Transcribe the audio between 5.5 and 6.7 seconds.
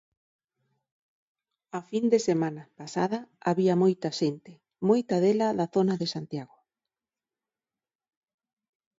da zona de Santiago.